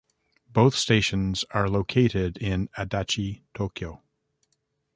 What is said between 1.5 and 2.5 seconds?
are located